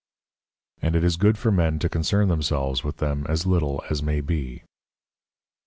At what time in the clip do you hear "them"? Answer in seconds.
2.97-3.23